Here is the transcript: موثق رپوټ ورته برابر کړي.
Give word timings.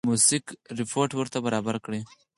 موثق 0.09 0.45
رپوټ 0.79 1.09
ورته 1.15 1.37
برابر 1.45 1.75
کړي. 1.85 2.01